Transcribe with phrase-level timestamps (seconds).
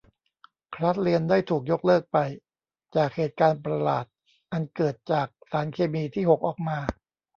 [0.75, 2.17] คลาสเรียนได้ถูกยกเลิกไป
[2.95, 4.05] จากเหตุการณ์ประหลาด
[4.51, 6.77] อันเกิดจากสารเคมีที่หกออกมา